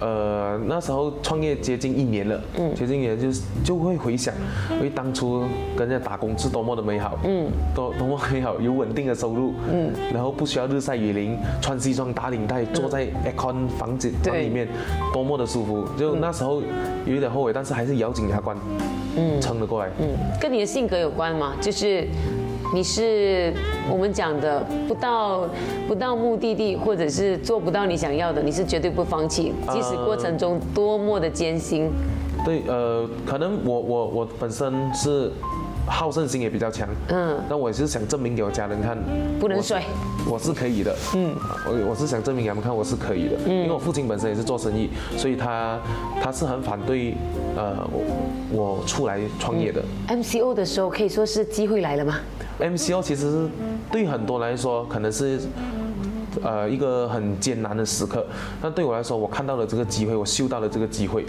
[0.00, 3.28] 呃，那时候创业接近一年了，嗯，接近一年就
[3.64, 4.34] 就会回想，
[4.72, 5.44] 因为当初
[5.76, 14.66] 跟人家打工是多么的美好，嗯，多多么美好，有稳定的收入，嗯，然后不需要日晒雨淋，穿西装打领带，坐在 aircon 房子房里面，
[15.12, 15.86] 多么的舒服。
[15.96, 16.60] 就那时候
[17.06, 18.56] 有一点后悔，但是还是咬紧牙关，
[19.16, 19.90] 嗯，撑了过来。
[19.98, 20.08] 嗯，
[20.40, 21.54] 跟你的性格有关吗？
[21.60, 22.06] 就是。
[22.74, 23.52] 你是
[23.90, 25.46] 我们讲的不到
[25.86, 31.90] 不到目的地，或者是做不到你想要的，你是绝对不放弃，即使过程中多么的艰辛。
[32.46, 35.30] 对，呃，可能我我我本身是
[35.86, 38.96] 好胜心也比较强，嗯，那我也是想证明给我家人看，
[39.40, 39.82] 不能睡，
[40.28, 41.34] 我是可以的，嗯，
[41.66, 45.78] 我我是想证明给他们看我是可以的，嗯，因为我父亲本身也是做生意，所以他
[46.22, 47.14] 他是很反对，
[47.56, 49.82] 呃，我我出来创业的。
[50.08, 52.16] MCO 的时候可以说是机会来了吗
[52.60, 53.48] ？MCO 其实
[53.90, 55.40] 对很多来说可能是
[56.42, 58.24] 呃一个很艰难的时刻，
[58.60, 61.24] 但对我来说，我看到了这个机会，我嗅到了这个机会。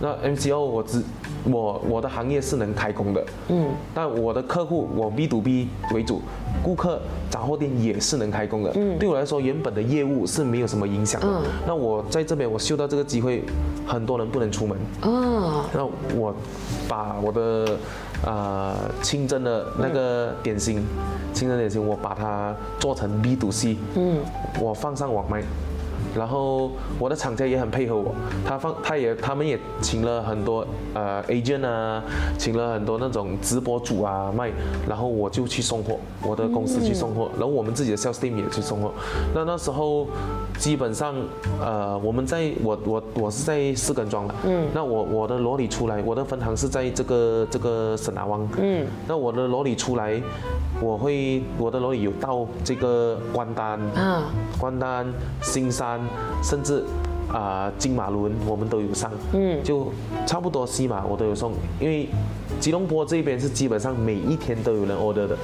[0.00, 1.02] 那 MCO 我只
[1.44, 6.20] 我我的行业是能开工的，嗯，但我的客户我 B to B 为主，
[6.62, 11.28] 顾客杂货店也是能开工的，嗯，对我来说原本的业务是没有什么影响的。
[11.66, 13.44] 那我在这边我嗅到这个机会，
[13.86, 15.84] 很多人不能出门，哦，那
[16.16, 16.34] 我
[16.88, 17.76] 把我的。
[18.26, 20.82] 呃，清真的那个点心，
[21.32, 24.18] 清真点心，我把它做成 B to C，嗯，
[24.60, 25.42] 我放上网卖。
[26.16, 28.14] 然后我的厂家也很配合我，
[28.46, 32.02] 他放他也他们也请了很多呃 agent 啊，
[32.38, 34.50] 请了很多那种直播主啊卖，
[34.88, 38.92] 然后我就去送货，我的公司去送货，然后我们自己的 sales team 也去送货。
[39.34, 40.06] 那那时候
[40.58, 41.14] 基本上
[41.60, 50.20] 呃我们在我我我是在四根庄的，嗯，那我我的罗里出来，我的分行是在这个这个沈南湾，嗯，那我的罗里出来。
[50.80, 54.24] 我会我的楼里有到这个关丹啊，
[54.58, 55.06] 关丹、
[55.40, 56.00] 新山，
[56.42, 56.84] 甚至
[57.32, 59.92] 啊金马伦，我们都有上，嗯，就
[60.26, 62.08] 差不多西马我都有送，因为
[62.60, 65.36] 吉隆坡这边是基本上每一天都有人 order 的，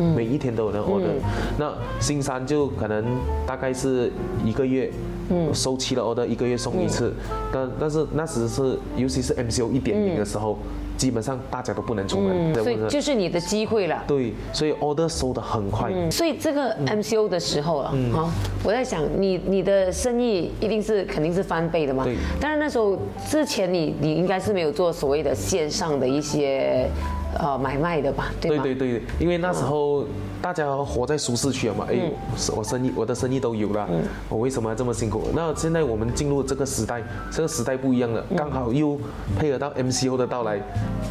[0.00, 1.14] 嗯，每一天都有人 order，
[1.58, 3.04] 那新山就可能
[3.46, 4.12] 大概是
[4.44, 4.90] 一个月，
[5.30, 7.12] 嗯，收齐了 order 一个月送一次，
[7.52, 10.58] 但但是那时是尤其是 MCO 一点零的时候。
[11.00, 14.04] 基本上大家都不能出门，所以就是你的机会了。
[14.06, 15.90] 对，所以 order 收的很快。
[16.10, 18.30] 所以这个 MCO 的时候了，好，
[18.62, 22.04] 我在想，你你的生意一定是肯定是翻倍的嘛？
[22.04, 22.16] 对。
[22.38, 26.86] 但是那时候之前你你应该是没有做所谓的线上的一些
[27.38, 28.30] 呃买卖的吧？
[28.38, 30.04] 对对对，因为那时候。
[30.42, 31.86] 大家活在舒适区了嘛？
[31.90, 32.10] 哎，
[32.56, 33.86] 我生意我的生意都有了，
[34.28, 35.22] 我为什么要这么辛苦？
[35.34, 38.98] 那现在我们进入这个时代，这个时代不一样了，刚好又
[39.38, 40.58] 配合到 MCO 的到来，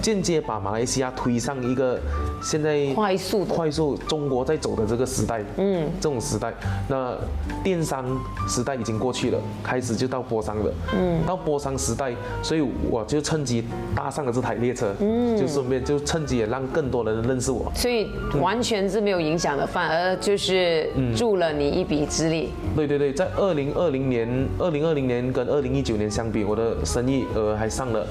[0.01, 1.99] 间接把马来西亚推上一个
[2.41, 5.43] 现在快速快速中国在走的这个时代。
[5.57, 6.51] 嗯，这种时代，
[6.87, 7.15] 那
[7.63, 8.05] 电商
[8.47, 10.73] 时代已经过去了，开始就到波商了。
[10.97, 13.63] 嗯，到波商时代，所以我就趁机
[13.95, 14.91] 搭上了这台列车。
[14.99, 17.71] 嗯，就顺便就趁机也让更多人认识我。
[17.75, 18.09] 所以
[18.41, 19.18] 完全是没有。
[19.21, 22.49] 影响了，反而就是助了你一臂之力。
[22.75, 24.27] 对对对，在二零二零年、
[24.57, 28.05] 二零二零年跟二零一九年相比，我的生意额还上了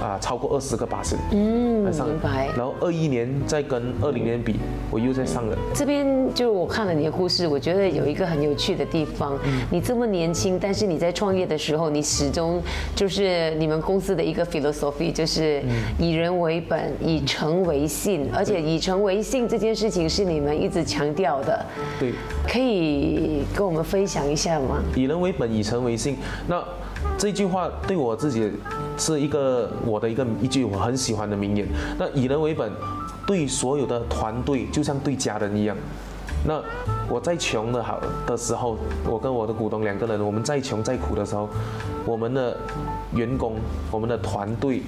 [0.00, 2.48] 啊超过二十个八十，嗯，还上明白。
[2.56, 4.56] 然后二一年再跟二零年比，
[4.90, 5.56] 我又在上了。
[5.74, 9.38] 这边就我看了你的故事，我觉得有一个很有趣的地方。
[9.70, 12.62] 你这么年轻，但是你在创业的时候，你始终
[12.94, 15.62] 就是你们公司的一个 philosophy，就是
[15.98, 21.66] 以人为本，以诚为信，而且以诚为信这件事情是你们一直强调的。
[21.98, 22.12] 对，
[22.46, 24.82] 可以跟我们分享一下吗？
[24.94, 26.16] 以人为本，以诚为信。
[26.46, 26.62] 那
[27.18, 28.50] 这句话对我自己
[28.96, 31.66] 是一个我的一个一句我很喜欢的名言。
[31.98, 32.70] 那以人为本，
[33.26, 35.76] 对所有的团队就像对家人一样。
[36.46, 36.62] 那
[37.08, 41.48] 我再穷的好的时候，我跟我的股东两个人，我们再穷再苦的时候，
[42.06, 42.56] 我们的
[43.14, 43.56] 员工，
[43.90, 44.82] 我们的团队。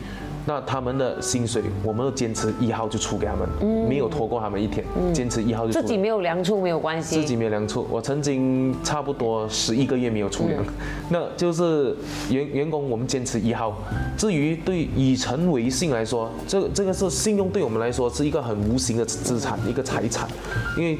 [0.45, 3.49] 那他们的薪水，我们都坚持一号就出给他们，
[3.89, 5.81] 没有拖过他们一天，坚持一号就出。
[5.81, 7.87] 自己没有粮出没有关系，自己没有粮出。
[7.91, 10.65] 我曾经差不多十一个月没有出粮，
[11.11, 11.97] 那就是
[12.31, 13.77] 员员工我们坚持一号。
[14.17, 20.29] 至于对以诚为信来说，这这个是信用对我们来说是一个很无形的资产，一个财产，
[20.77, 20.99] 因为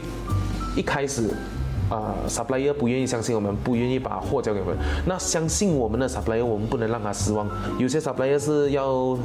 [0.77, 1.29] 一开始。
[1.93, 4.75] 啊，supplier 不愿意相信我们，不愿意把货交给我们。
[5.07, 7.47] 那相信我们的 supplier，我们不能让他失望。
[7.79, 9.19] 有些 supplier 是要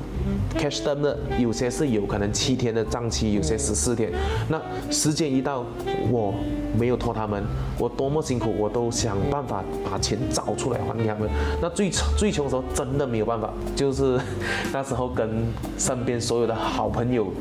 [0.60, 4.12] cash term 的，有些是有可能七天的账期，有些十四天。
[4.50, 5.64] 那时间一到，
[6.12, 6.34] 我
[6.78, 7.42] 没有拖他们，
[7.80, 11.30] 我多么辛苦，我都想办法把钱找出来还给他们。
[11.62, 14.20] 那最 最穷的时候，真的没有办法，就是
[14.74, 15.30] 那时候跟
[15.78, 17.32] 身边所有的好朋友。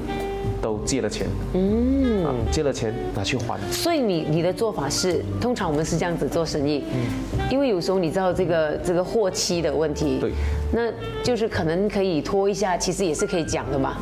[0.60, 3.58] 都借了钱，嗯，借了钱拿去还。
[3.70, 10.32] 所以你你的做法是，通常我们是这样子做生意，嗯，因为有时候你知道这个这个货期的问题，对，
[10.72, 10.90] 那
[11.22, 13.96] 就是可能可以拖一下，其实也是可以讲的嘛。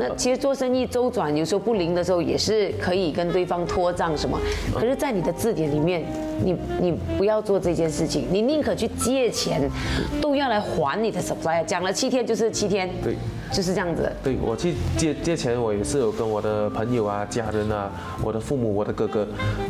[0.00, 4.38] 那其实做生意周转有时候不灵的时候，也是可以跟对方拖账什么。
[4.74, 6.02] 可是，在你的字典里面，
[6.42, 9.70] 你你不要做这件事情，你宁可去借钱，
[10.20, 11.64] 都要来还你的 supplier。
[11.64, 13.14] 讲了七天就是七天，对。
[13.52, 14.08] 就是这样子。
[14.22, 17.90] 对我去借借钱，我也是有跟我的朋友啊、家人啊、
[18.22, 19.26] 我的父母、我的哥哥，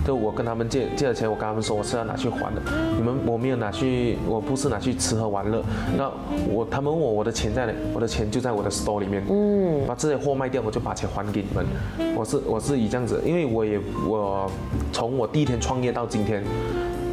[0.06, 2.60] 就我跟他们借借了钱，我跟他们说我是要拿去还的。
[2.94, 5.62] 你们我没有拿去，我不是拿去吃喝玩乐。
[5.96, 6.12] 那
[6.50, 7.72] 我他们问我我的钱在哪？
[7.94, 9.24] 我的钱就在我的 store 里面。
[9.30, 9.80] 嗯。
[9.86, 11.66] 把这些货卖掉，我就把钱还给你们。
[12.14, 14.50] 我是我是以这样子，因为我也我
[14.92, 16.44] 从我第一天创业到今天。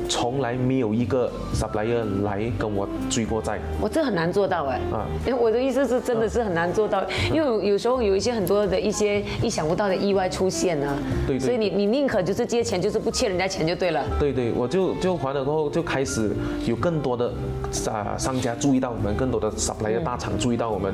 [0.09, 4.79] 从来没有一个 supplier 来跟我追过债，我这很难做到哎。
[4.91, 10.95] 啊，因为我的意思是真的是很难做到，因为有时候有一些很多的一些意想不到的意外出现啊。
[11.25, 11.39] 对。
[11.39, 14.03] 所以你你宁可就是借钱，就是不欠人家钱就对了。
[14.19, 16.31] 对对，我就就还了过后就开始
[16.65, 17.31] 有更多的
[17.89, 20.93] 啊商家注意到我们，更多的 supplier 大厂注意到我们，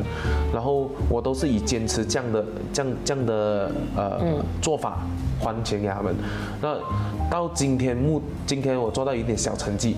[0.54, 4.20] 然后我都是以坚持这样的这样这样的呃
[4.62, 5.00] 做法
[5.44, 6.16] 还钱给他们。
[6.62, 6.78] 那
[7.30, 9.96] 到今天目今天我做到一点小成绩。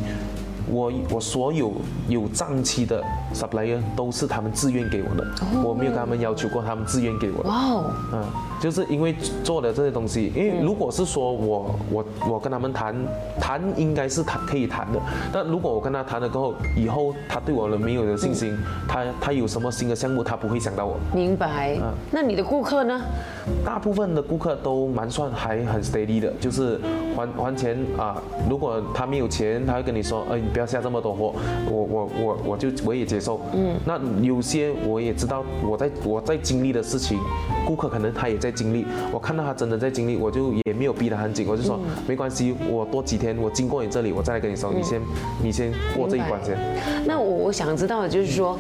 [0.69, 1.71] 我我所有
[2.07, 5.25] 有账期的 supplier 都是他们自愿给我的，
[5.63, 7.49] 我没有跟他们要求过，他们自愿给我的。
[7.49, 8.23] 哇哦，嗯，
[8.59, 12.95] 就是因为做了这些东西，因为如果是说我我我跟他们谈
[13.39, 14.99] 谈，应该是谈可以谈的。
[15.31, 20.97] 但如果我跟他谈了过后，以后他对我了没有信心，他他有什么新的项目，他不会想到我。
[21.13, 21.77] 明白。
[21.81, 23.01] 嗯，那你的顾客呢？
[23.63, 26.79] 大部分的顾客都蛮算还很 steady 的，就是
[27.15, 28.19] 还还钱啊。
[28.49, 30.41] 如果他没有钱，他会跟你说，哎。
[30.55, 31.33] 不要下这么多货，
[31.69, 33.41] 我我我我就我也接受。
[33.53, 37.19] 嗯，那有些我也知道，我在我在经历的事情，
[37.67, 45.01] 顾客可能他也在经历，我看到他真的在经历，我就也没有逼得很紧，我就说没关系，我多几天我经过你这里，我再来跟你说，你先
[45.43, 46.57] 你先过这一关先。
[47.05, 48.57] 那我我想知道的就是说，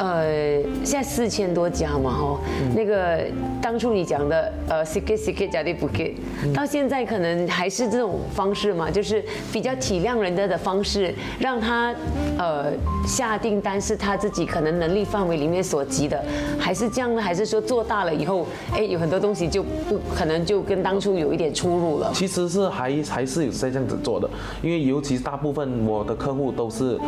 [0.00, 2.40] 呃，现在四千多家嘛，哈，
[2.74, 3.20] 那个
[3.62, 6.16] 当初你讲的呃，C K C K 加的不给，
[6.52, 11.14] 到现在可能还是这种方式嘛，就是比较体谅人家的方式。
[11.38, 11.94] 让他
[12.38, 12.72] 呃
[13.06, 16.22] 下订单是他自己可能能力范围里面所及的，
[16.58, 17.20] 还是这样呢？
[17.20, 22.10] 还是说做大了以后，哎，有很多东西就不可能就跟当初有一点出入了？
[22.14, 24.28] 其实是还还是有在这样子做的，
[24.62, 26.98] 因为尤其大部分我的客户都是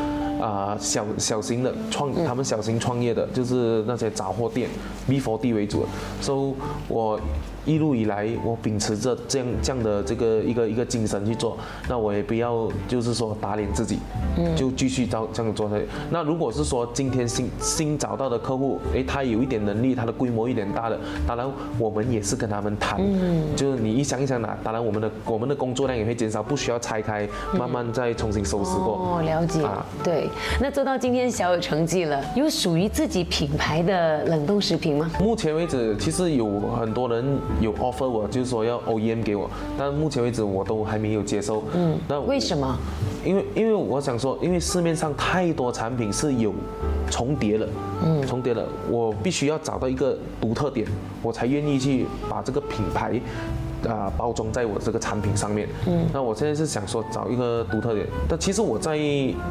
[0.40, 4.68] 啊小小型的创，他们小型创业的，就是那些杂货店
[5.06, 5.86] ，B for D 为主，
[6.20, 6.54] 所以
[6.88, 7.20] 我。
[7.68, 13.98] 一路以来，我秉持着这样这样的这个一个一个精神去做，那我也不要就是说打脸自己，
[14.38, 15.84] 嗯就继续照这样做下去。
[16.10, 21.46] 那如果是说今天新新找到的客户，哎，他有一点能力，他的规模有点大的，当然
[21.78, 27.28] 我们也是跟他们谈，嗯就是你一想一想拿，当然我们的我们的工作量也会减少，不需要拆开，
[27.58, 29.18] 慢慢再重新收拾过。
[29.18, 29.62] 哦，了解。
[29.62, 30.26] 啊，对，
[30.58, 35.10] 那做到今天小有成绩了，有属于自己品牌的冷冻食品吗？
[35.20, 41.64] 目前为止，其实有很多人有 offer 我，就是说要 OEM 给我，但目前为止我都还没有接受。
[41.74, 42.78] 嗯，那为什么？
[43.24, 46.54] 因为因为我想说，因为市面上太多产品是有
[47.10, 47.68] 重叠了，
[48.04, 50.86] 嗯，重叠了，我必须要找到一个独特点，
[51.22, 53.20] 我才愿意去把这个品牌。
[53.86, 55.68] 啊，包装在我这个产品上面。
[55.86, 58.06] 嗯，那我现在是想说找一个独特点。
[58.28, 58.92] 但其实我在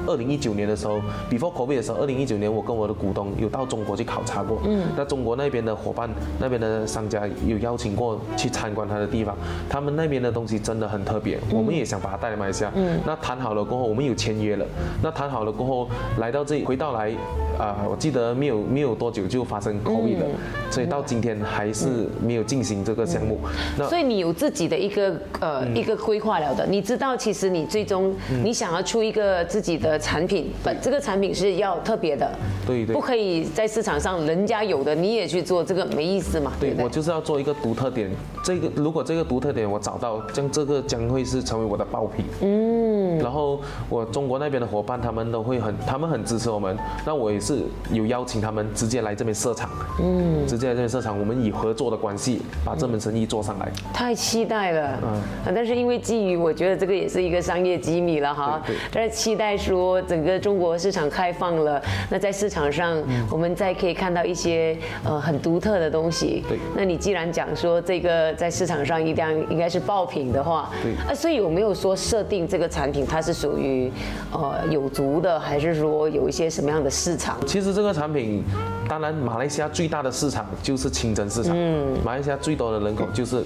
[0.06, 4.60] 二零一九年的时候，before COVID 的时候，二零一九年我跟我的股东有到中国去考察过。
[4.66, 6.10] 嗯，那中国那边的伙伴、
[6.40, 9.36] 那边的商家有邀请过去参观他的地方，
[9.70, 11.40] 他们那边的东西真的很特别。
[11.52, 12.72] 我们也想把它带来马来西亚。
[12.76, 14.66] 嗯，那谈好了过后，我们有签约了。
[15.02, 17.14] 那谈好了过后，来到这里，回到来。
[17.58, 20.26] 啊，我记得没有没有多久就发生 COVID 了，
[20.70, 23.40] 所以到今天还是没有进行这个项目。
[23.76, 32.32] 那所以你有自己的一个呃一个规划了的，你知道其实你最终你想要出一个自己的产品，本这个产品是要特别的，
[32.68, 36.54] 对对，不可以在市场上人家有的你也去做，这个没意思嘛。
[36.60, 38.12] 对，我就是要做一个独特点，
[38.44, 42.24] 这个如果这个独特点我找到，将这个将会是成为我的爆品。
[42.42, 47.48] 嗯，然后我中国那边的伙伴他们都会很，他们很支持我们，那我也是。
[47.48, 49.70] 是有邀请他们直接来这边设厂，
[50.02, 53.72] 嗯，直接来这边设厂，我们以合作的关系把这门生意做上来。
[54.08, 66.42] 太期待了，嗯，但是因为基于我觉得这个也是一个商业机密了哈，但是期待说整个中国市场开放了，那在市场上我们再可以看到一些呃很独特的东西。
[66.48, 73.92] 对，那你既然讲说这个在市场上一定应该是爆品的话，对，啊，所以有没有说设定这个产品它是属于
[74.32, 77.38] 呃有足的，还是说有一些什么样的市场？
[77.46, 78.42] 其实这个产品，
[78.88, 81.54] 当然马来西亚最大的市场就是清真市场。
[81.56, 83.44] 嗯，马来西亚最多的人口就是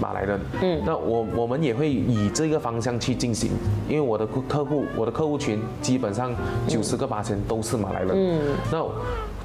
[0.00, 0.40] 马来人。
[0.62, 3.50] 嗯，那我我们也会以这个方向去进行，
[3.88, 6.34] 因为我的客户，我的客户群基本上
[6.66, 8.10] 九十个八千都是马来人。
[8.12, 8.84] 嗯，那。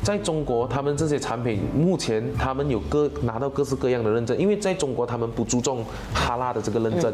[0.01, 5.83] 在中国，他们这些产品目前他们有各拿到各式各样的认证，因为在中国他们不注重
[6.13, 7.13] 哈拉的这个认证。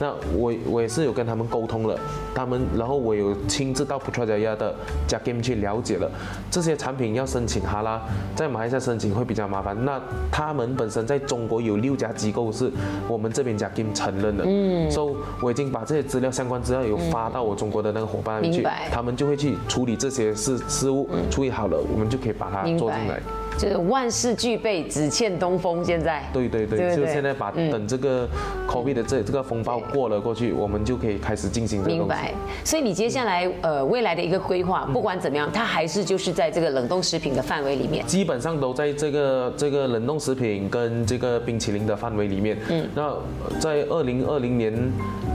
[0.00, 1.96] 那我我也是有跟他们沟通了，
[2.34, 4.74] 他们然后我有亲自到 Putrajaya 的
[5.08, 6.10] Jagim 去了解了
[6.50, 8.02] 这些产品要申请哈拉，
[8.34, 9.76] 在马来西亚申请会比较麻烦。
[9.84, 10.00] 那
[10.32, 12.68] 他们本身在中国有六家机构是
[13.06, 22.18] 我们这边 Jagim 承认的，嗯，所以我已经把这些资料相关资料有发到我中国的那个伙伴那边去，他们就会去处理这些事事务，处理好了我们就。
[22.24, 23.20] 可以把它做进来，
[23.58, 25.84] 就是万事俱备，只欠东风。
[25.84, 28.28] 现在，对对对，就现在把等这个
[28.68, 32.32] COVID 的这这个风暴过了过去，我们就可以开始进行这个明白。
[32.64, 42.56] 所以你接下来呃未来的一个规划，不管怎么样，它还是就是在这个冷冻食品的范围里面，基本上都在这个这个冷冻食品跟这个冰淇淋的范围里面。
[42.70, 43.14] 嗯，那
[43.58, 44.72] 在二零二零年，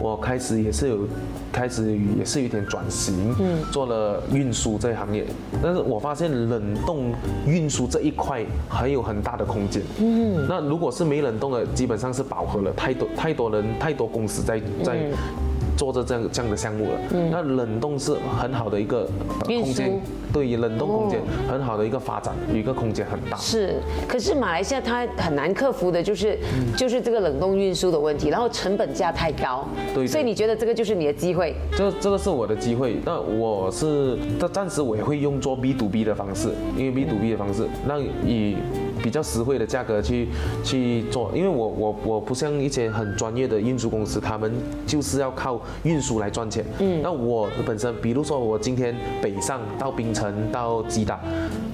[0.01, 1.07] 我开始也是有。
[1.51, 5.25] 开始也是有点转型，嗯，做了运输这一行业，
[5.63, 7.11] 但是我发现冷冻
[7.47, 14.97] 运输这一块还有很大的空间，嗯，那如果是没冷冻的，基本上是饱和了，太多太多人太多公司在在。
[15.79, 16.99] 做着这样这样的项目了，
[17.31, 19.07] 那冷冻是很好的一个
[19.45, 19.97] 空间，
[20.33, 23.37] 对于冷冻空间很好的一个发展，一个空间很大。
[23.37, 26.37] 是，可是马来西亚它很难克服的就是
[26.75, 29.65] 就是这个冷冻运输的问题，然后成本价太高。
[29.95, 30.05] 对。
[30.05, 31.55] 所以你觉得这个就是你的机会？
[31.77, 32.97] 这这个是我的机会。
[33.05, 38.57] 那我是，这暂时我也会用做 B to B 的方式，因为 B to B 的方式那以。
[39.01, 40.27] 比较实惠的价格去
[40.63, 44.51] 去做，因为我我我不像一些很专业的运输公司，他们
[44.85, 46.63] 就是要靠运输来赚钱。
[46.79, 51.19] 嗯，那我本身，比如说我今天北上到槟城到吉打，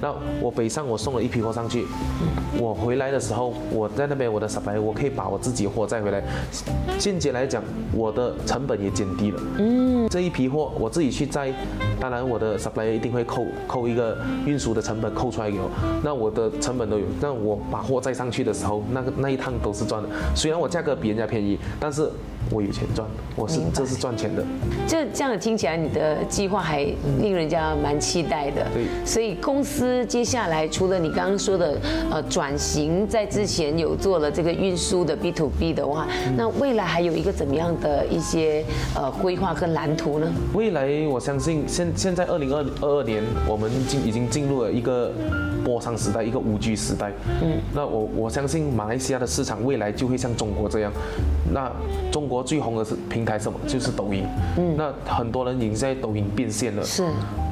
[0.00, 1.84] 那我北上我送了一批货上去，
[2.58, 6.22] 我回来的时候我在那边我的 supply 我可以把我自己货载回来，
[6.98, 7.62] 间接来讲
[7.92, 9.40] 我的成本也减低了。
[9.58, 11.52] 嗯，这一批货我自己去载，
[12.00, 15.70] 当然我的 supply 一定会扣扣一个运输的成本扣出来给我，
[16.02, 17.04] 那我的成本都有。
[17.20, 20.08] 那我把货载上去的时候，那个那一趟都是赚的。
[20.34, 22.08] 虽然我价格比人家便宜，但是
[22.50, 24.44] 我有钱赚，我是这是赚钱的。
[24.86, 26.86] 这这样听起来，你的计划还
[27.20, 28.66] 令人家蛮期待的。
[28.72, 28.86] 对。
[29.04, 31.78] 所以公司接下来除了你刚刚说的
[32.10, 36.06] 呃转型，在之前有做了这个运输的 B to B 的话，
[36.36, 40.30] 那未来还有一个怎么样的一些呃规划跟蓝图呢？
[40.54, 45.12] 未来我相信现现在二零二二二年，我们进已经进入了一个。
[45.66, 47.12] 波商时代，一个五 G 时代。
[47.42, 50.92] 嗯，那我我相信马来西亚的市场未来就会像中国这样。
[51.52, 51.68] 那
[52.12, 53.58] 中国最红的是平台什么？
[53.66, 54.22] 就是抖音。
[54.56, 56.84] 嗯，那很多人已经在抖音变现了。
[56.84, 57.02] 是。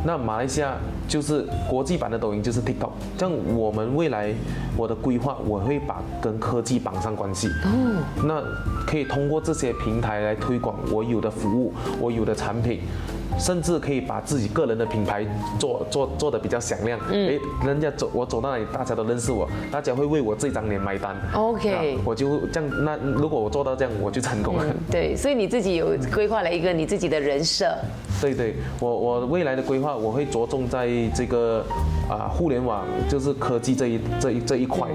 [0.04, 0.74] 那马来西亚
[1.08, 2.90] 就是国际版的抖音，就是 TikTok。
[3.18, 4.32] 像我们未来
[4.76, 7.48] 我的规划，我会把跟科技绑上关系。
[7.64, 8.42] 哦，那
[8.86, 12.80] 可以通过这些平台来推广我有的服务，我有的产品。
[13.36, 15.26] 甚至可以把自己个人的品牌
[15.58, 21.16] 做做做的比较响亮，嗯哎，人家走我走到哪里，大家都认识我，大家会为我这张脸买单。
[21.32, 24.64] OK，我就这样，那如果我做到这样，我就成功了。
[24.88, 27.76] 对，所以你自己有规划了一个你自己的人设。
[28.20, 31.64] 对对，我我未来的规划，我会着重在这个
[32.08, 34.88] 啊互联网，就是科技这一这一这一块，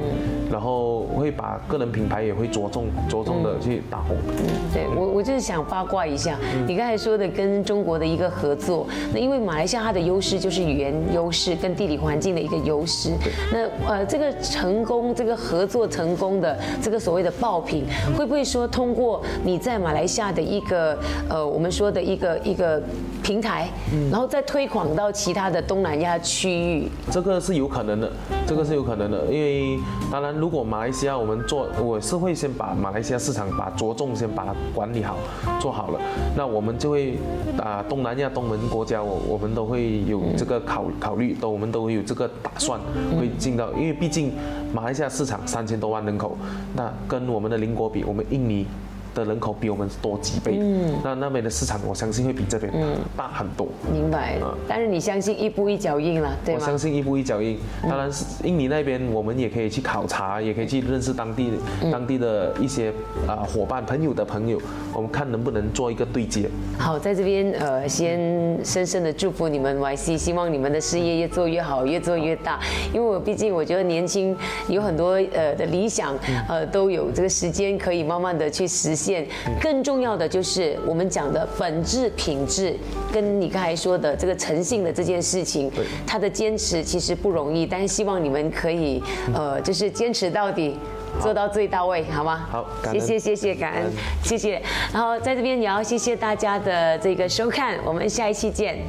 [0.52, 4.15] 然后会把个人品牌也会着重着重的去打红。
[4.38, 8.30] 嗯，对我我就是想八卦一下，你刚才说的跟中国的一个。
[8.39, 13.10] 合作，那因为马来西亚它的优势就是语言优势跟地理环境的一个优势。
[13.52, 22.82] 那呃，这个成功，这个合作成功的这个所谓的爆品，会不会说通过你在马来西亚的一个呃，我们说的一个一个
[23.22, 23.68] 平台，
[24.12, 26.88] 然后再推广到其他的东南亚区域？
[27.10, 28.12] 这个是有可能的，
[28.45, 29.26] 这个是有可能的。
[29.26, 29.80] 因为
[30.12, 35.18] 当然，如果马来西亚我们做，我是会先把马来西亚市场把着重先把它管理好，
[35.60, 36.00] 做好了，
[36.36, 37.18] 那我们就会
[37.58, 38.20] 啊东南。
[38.20, 42.78] 亚东盟国家，我我们都会有这个考考虑，都我们都会有这个打算，
[43.18, 44.34] 会进到，因为毕竟
[44.74, 46.36] 马来西亚市场三千多万人口，
[46.76, 48.66] 那跟我们的邻国比，我们印尼。
[49.14, 52.72] 的人口比我们多几倍，嗯，那那边的市场我相信会比这边
[53.18, 53.68] 大很多。
[53.91, 54.38] 明白，
[54.68, 56.62] 但是你相信一步一脚印了，对吗？
[56.62, 57.57] 我相信一步一脚印。
[57.88, 61.51] 当然是印尼那边，我们也可以去考察，也可以去认识当地
[61.91, 62.91] 当地的一些
[63.28, 64.62] 啊伙伴、朋友的朋友，
[64.93, 66.49] 我们看能不能做一个对接。
[66.78, 68.20] 好，在这边呃，先
[68.64, 72.60] 深深的祝福你们 YC，希望你们的事业越做越好，越做越大。
[72.93, 74.38] 因为我毕竟我觉得年轻
[74.68, 76.16] 有很多呃的理想，
[76.47, 78.99] 呃，都有这个时间可以慢慢的去实。
[79.00, 79.26] 现
[79.62, 82.76] 更重要的就是我们讲的本质品质，
[83.14, 85.72] 跟你刚才说的这个诚信的这件事情，
[86.06, 89.02] 他的坚持其实不容易，但是希望你们可以
[89.34, 90.78] 呃，就是坚持到底，
[91.22, 92.47] 做到最到位，好吗？
[92.52, 93.86] 好，谢谢谢谢感恩，
[94.24, 94.62] 谢谢。
[94.93, 98.80] 然后在这边也要谢谢大家的这个收看，我们下一期见。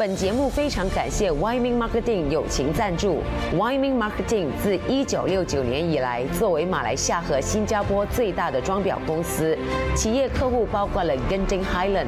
[0.00, 3.18] 本节目非常感谢 Wyman Marketing 友情赞助。
[3.54, 9.54] Wyman Marketing 自一九六九年以来，作为马来西亚和新加坡最大的装裱公司，
[9.94, 12.06] 企业客户包括了 Genting Highland、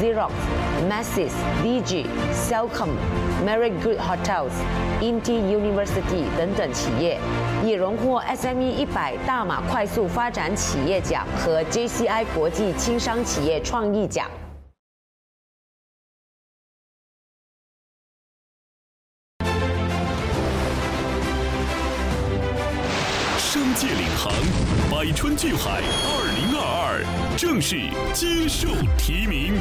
[0.00, 0.30] Xerox、
[0.88, 1.32] Masses、
[1.64, 2.90] DG、Cellcom、
[3.44, 4.52] Marriott Good Hotels、
[5.00, 7.18] Inti University 等等企业，
[7.64, 14.28] 也荣获 SME 一百大马快速发展企业奖和 JCI 国际轻商企业创意奖。
[24.90, 29.54] 百川聚海，二零二二正式接受提名。